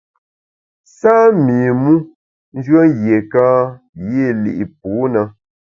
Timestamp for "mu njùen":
1.81-2.89